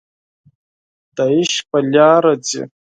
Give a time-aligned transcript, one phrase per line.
[1.15, 2.61] د عشق په لاره ځي